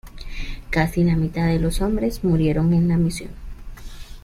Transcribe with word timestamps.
Casi 0.71 1.03
la 1.03 1.15
mitad 1.15 1.45
de 1.45 1.59
los 1.59 1.79
hombres 1.79 2.23
murieron 2.23 2.73
en 2.73 2.87
la 2.87 2.97
misión. 2.97 3.29